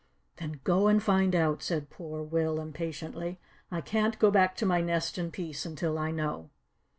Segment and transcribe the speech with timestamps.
[0.37, 3.39] "Then go and find out," said Poor Will impatiently.
[3.69, 6.49] "I can't go back to my nest in peace until I know."